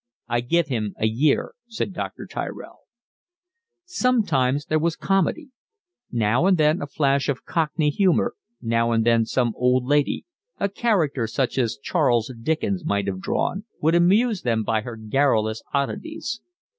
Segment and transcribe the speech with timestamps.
[0.27, 2.25] "I give him a year," said Dr.
[2.25, 2.79] Tyrell.
[3.85, 5.49] Sometimes there was comedy.
[6.11, 8.33] Now and then came a flash of cockney humour,
[8.63, 10.25] now and then some old lady,
[10.59, 15.61] a character such as Charles Dickens might have drawn, would amuse them by her garrulous
[15.71, 16.41] oddities.